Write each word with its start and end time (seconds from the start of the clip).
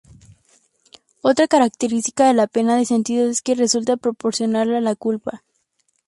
Otra 1.21 1.47
característica 1.47 2.25
de 2.27 2.33
la 2.33 2.47
pena 2.47 2.75
de 2.75 2.85
sentido 2.85 3.29
es 3.29 3.43
que 3.43 3.53
resulta 3.53 3.97
proporcional 3.97 4.73
a 4.73 4.81
la 4.81 4.95
culpa. 4.95 5.43